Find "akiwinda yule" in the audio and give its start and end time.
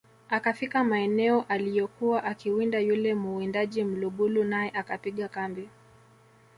2.23-3.13